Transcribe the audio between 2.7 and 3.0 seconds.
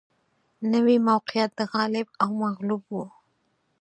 و